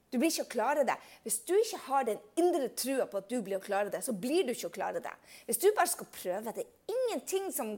Du 0.09 0.17
blir 0.17 0.31
ikke 0.31 0.47
å 0.47 0.53
klare 0.55 0.85
det. 0.87 0.95
Hvis 1.21 1.37
du 1.45 1.53
ikke 1.53 1.81
har 1.85 2.07
den 2.07 2.21
indre 2.39 2.69
trua 2.73 3.05
på 3.11 3.21
at 3.21 3.29
du 3.29 3.37
blir 3.45 3.59
å 3.59 3.63
klare 3.63 3.91
det, 3.93 4.01
så 4.05 4.15
blir 4.17 4.47
du 4.47 4.55
ikke 4.55 4.71
å 4.71 4.75
klare 4.77 5.03
det. 5.03 5.13
Hvis 5.45 5.61
du 5.61 5.67
bare 5.75 5.91
skal 5.91 6.09
prøve, 6.17 6.53
det 6.55 6.65
er 6.65 6.95
ingenting 6.95 7.51
som 7.53 7.75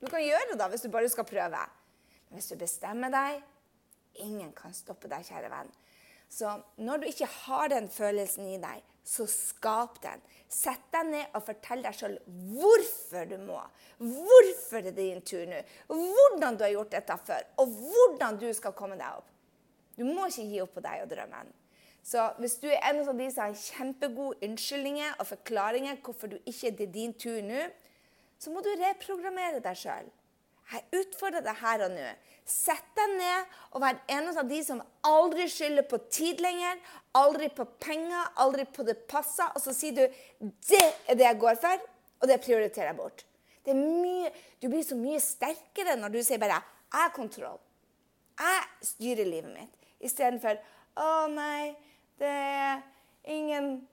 du 0.00 0.08
kan 0.10 0.22
gjøre 0.24 0.52
det 0.52 0.58
da, 0.60 0.68
hvis 0.72 0.84
du 0.84 0.90
bare 0.92 1.10
skal 1.12 1.28
prøve. 1.28 1.62
Men 2.28 2.40
hvis 2.40 2.50
du 2.52 2.58
bestemmer 2.60 3.12
deg 3.12 3.44
Ingen 4.24 4.54
kan 4.56 4.72
stoppe 4.72 5.10
deg, 5.12 5.26
kjære 5.28 5.50
venn. 5.52 5.68
Så 6.32 6.48
når 6.80 7.02
du 7.02 7.10
ikke 7.10 7.26
har 7.28 7.68
den 7.68 7.90
følelsen 7.92 8.46
i 8.48 8.56
deg, 8.62 8.80
så 9.06 9.26
skap 9.30 10.00
den. 10.02 10.22
Sett 10.48 10.88
deg 10.94 11.10
ned 11.10 11.36
og 11.36 11.44
fortell 11.46 11.84
deg 11.84 11.94
sjøl 11.94 12.16
hvorfor 12.56 13.28
du 13.30 13.36
må. 13.44 13.60
Hvorfor 14.00 14.82
det 14.82 14.94
er 14.94 14.98
din 14.98 15.20
tur 15.20 15.44
nå. 15.50 15.60
Hvordan 15.92 16.58
du 16.58 16.64
har 16.66 16.72
gjort 16.74 16.96
dette 16.96 17.18
før, 17.28 17.46
og 17.62 17.76
hvordan 17.76 18.40
du 18.40 18.48
skal 18.56 18.74
komme 18.78 18.98
deg 18.98 19.20
opp. 19.20 19.28
Du 19.96 20.04
må 20.08 20.26
ikke 20.26 20.48
gi 20.48 20.64
opp 20.64 20.74
på 20.76 20.84
deg 20.84 21.04
og 21.04 21.12
drømmen. 21.12 21.54
Så 22.06 22.22
hvis 22.38 22.58
du 22.62 22.68
er 22.70 22.82
en 22.86 23.00
av 23.02 23.16
de 23.18 23.28
som 23.34 23.46
har 23.46 23.56
kjempegode 23.58 24.46
unnskyldninger 24.46 25.16
og 25.18 25.26
forklaringer 25.26 25.98
hvorfor 26.04 26.30
du 26.30 26.36
ikke 26.44 26.70
er 26.70 26.92
din 26.94 27.14
tur 27.18 27.40
nå, 27.42 27.64
så 28.38 28.52
må 28.52 28.62
du 28.64 28.70
reprogrammere 28.76 29.60
deg 29.64 29.78
sjøl. 29.78 30.08
Jeg 30.66 30.82
utfordrer 30.98 31.44
deg 31.46 31.60
her 31.60 31.84
og 31.86 31.92
nå. 31.94 32.06
Sett 32.46 32.86
deg 32.98 33.12
ned 33.18 33.54
og 33.74 33.82
vær 33.82 33.98
en 34.14 34.28
av 34.30 34.48
de 34.48 34.58
som 34.66 34.82
aldri 35.06 35.46
skylder 35.50 35.86
på 35.90 35.98
tid 36.10 36.42
lenger, 36.42 36.78
aldri 37.18 37.48
på 37.54 37.66
penger, 37.82 38.32
aldri 38.42 38.66
på 38.70 38.86
det 38.86 38.98
passer. 39.10 39.50
Og 39.54 39.62
så 39.62 39.74
sier 39.74 39.94
du 39.94 40.04
'Det 40.40 40.86
er 41.08 41.14
det 41.14 41.26
jeg 41.26 41.38
går 41.38 41.54
for, 41.54 41.78
og 42.20 42.28
det 42.28 42.40
prioriterer 42.40 42.92
jeg 42.92 42.98
bort'. 42.98 43.24
Mye, 43.66 44.30
du 44.62 44.68
blir 44.68 44.82
så 44.82 44.94
mye 44.94 45.20
sterkere 45.20 45.96
når 45.96 46.08
du 46.12 46.22
sier 46.22 46.38
bare 46.38 46.62
'Jeg 46.62 46.62
har 46.92 47.10
kontroll'. 47.10 47.60
Jeg 48.38 48.62
styrer 48.82 49.24
livet 49.24 49.52
mitt. 49.52 49.74
Istedenfor 50.00 50.58
'Å 50.96 51.26
nei, 51.28 51.76
det 52.18 52.26
er 52.26 52.82
ingen 53.24 53.88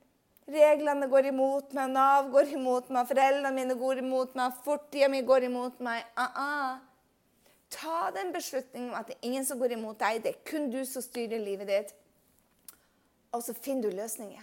Reglene 0.48 1.08
går 1.08 1.30
imot 1.30 1.72
meg, 1.76 1.92
Nav 1.94 2.30
går 2.34 2.50
imot 2.58 2.90
meg, 2.92 3.08
foreldrene 3.08 3.52
mine 3.56 3.76
går 3.80 4.02
imot 4.02 4.34
meg, 4.36 4.58
fortida 4.66 5.08
mi 5.12 5.22
går 5.24 5.48
imot 5.48 5.80
meg. 5.80 6.04
Uh 6.18 6.24
-uh. 6.24 6.80
Ta 7.70 8.12
den 8.12 8.34
beslutningen 8.34 8.90
om 8.90 8.96
at 8.96 9.08
det 9.08 9.16
er 9.16 9.28
ingen 9.28 9.46
som 9.46 9.60
går 9.60 9.72
imot 9.72 10.00
deg. 10.00 10.24
Det 10.24 10.30
er 10.30 10.44
kun 10.46 10.70
du 10.72 10.86
som 10.86 11.02
styrer 11.02 11.40
livet 11.40 11.68
ditt. 11.68 11.94
Og 13.32 13.44
så 13.44 13.54
finner 13.54 13.90
du 13.90 13.96
løsninger. 13.96 14.42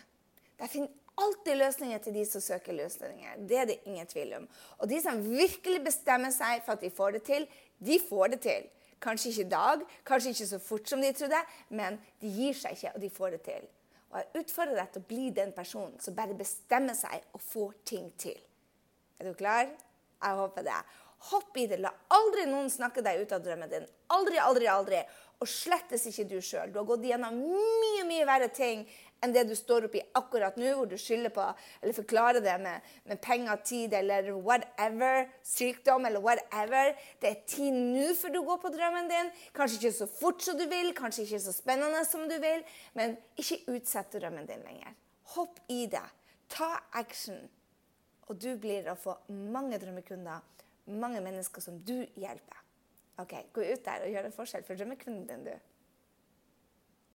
Der 0.59 0.66
finner 0.66 0.88
alltid 1.19 1.57
løsninger 1.57 1.99
til 1.99 2.14
de 2.14 2.26
som 2.26 2.40
søker 2.40 2.73
løsninger. 2.73 3.37
Det 3.49 3.59
er 3.59 3.64
det 3.64 3.78
ingen 3.85 4.07
tvil 4.07 4.35
om. 4.35 4.49
Og 4.78 4.88
de 4.88 5.00
som 5.02 5.23
virkelig 5.30 5.85
bestemmer 5.85 6.30
seg 6.30 6.62
for 6.64 6.73
at 6.73 6.80
de 6.80 6.90
får 6.90 7.11
det 7.11 7.23
til, 7.23 7.49
de 7.87 7.99
får 8.09 8.26
det 8.26 8.40
til. 8.40 8.69
Kanskje 9.00 9.30
ikke 9.30 9.47
i 9.47 9.50
dag, 9.50 9.85
kanskje 10.07 10.28
ikke 10.35 10.47
så 10.47 10.59
fort 10.59 10.88
som 10.88 11.00
de 11.00 11.12
trodde, 11.12 11.38
men 11.69 12.00
de 12.21 12.28
gir 12.28 12.57
seg 12.57 12.76
ikke, 12.76 12.95
og 12.95 13.00
de 13.00 13.11
får 13.11 13.30
det 13.30 13.40
til. 13.47 13.69
Og 14.11 14.19
jeg 14.19 14.43
utfordrer 14.43 14.81
deg 14.81 14.90
til 14.90 15.02
å 15.02 15.09
bli 15.11 15.29
den 15.35 15.52
personen 15.55 16.00
som 16.02 16.17
bare 16.17 16.35
bestemmer 16.38 16.97
seg 16.99 17.23
og 17.37 17.43
får 17.45 17.76
ting 17.87 18.11
til. 18.19 18.38
Er 19.21 19.31
du 19.31 19.37
klar? 19.38 19.69
Jeg 20.21 20.38
håper 20.40 20.67
det. 20.67 20.79
Hopp 21.31 21.57
i 21.61 21.67
det. 21.71 21.79
La 21.85 21.93
aldri 22.17 22.47
noen 22.49 22.71
snakke 22.73 23.05
deg 23.05 23.23
ut 23.23 23.35
av 23.37 23.45
drømmen 23.45 23.71
din. 23.71 23.87
Aldri, 24.17 24.40
aldri, 24.43 24.67
aldri. 24.73 25.02
Og 25.40 25.49
slettes 25.49 26.09
ikke 26.11 26.26
du 26.29 26.38
sjøl. 26.45 26.73
Du 26.73 26.81
har 26.81 26.88
gått 26.88 27.07
gjennom 27.07 27.38
mye, 27.38 28.02
mye 28.09 28.26
verre 28.29 28.50
ting 28.52 28.83
enn 29.20 29.34
det 29.34 29.44
du 29.48 29.54
står 29.56 29.86
oppi 29.88 30.00
akkurat 30.16 30.56
nå, 30.60 30.70
hvor 30.76 30.88
du 30.88 30.96
skylder 31.00 31.32
på 31.34 31.44
eller 31.80 31.96
forklarer 31.96 32.44
det 32.44 32.56
med, 32.62 32.86
med 33.08 33.20
penger, 33.22 33.60
tid 33.66 33.94
eller 33.96 34.30
whatever, 34.36 35.26
sykdom 35.44 36.06
eller 36.08 36.24
whatever. 36.24 36.94
Det 37.20 37.30
er 37.30 37.42
tid 37.48 37.76
nå 37.76 38.10
før 38.18 38.34
du 38.34 38.40
går 38.46 38.60
på 38.64 38.72
drømmen 38.74 39.10
din. 39.10 39.32
Kanskje 39.56 39.80
ikke 39.80 39.98
så 40.00 40.08
fort 40.10 40.44
som 40.44 40.58
du 40.58 40.66
vil, 40.70 40.92
kanskje 40.96 41.26
ikke 41.26 41.42
så 41.46 41.54
spennende 41.56 42.02
som 42.08 42.26
du 42.30 42.36
vil, 42.42 42.64
men 42.98 43.18
ikke 43.40 43.62
utsett 43.76 44.16
drømmen 44.16 44.48
din 44.48 44.64
lenger. 44.66 44.96
Hopp 45.36 45.60
i 45.70 45.84
det. 45.90 46.06
Ta 46.50 46.74
action. 46.98 47.48
og 48.30 48.38
du 48.38 48.54
blir 48.62 48.86
å 48.86 48.94
få 48.94 49.16
mange 49.26 49.78
drømmekunder, 49.82 50.42
mange 51.02 51.18
mennesker 51.20 51.62
som 51.64 51.80
du 51.82 51.96
hjelper. 52.14 52.60
Ok, 53.18 53.34
Gå 53.52 53.64
ut 53.66 53.82
der 53.84 54.04
og 54.04 54.12
gjør 54.12 54.28
en 54.28 54.36
forskjell 54.36 54.62
for 54.64 54.78
drømmekunden 54.78 55.26
din, 55.26 55.42
du. 55.48 55.69